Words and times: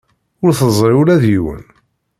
Ur 0.43 0.51
teẓri 0.59 0.93
ula 1.01 1.21
d 1.21 1.23
yiwen? 1.31 1.63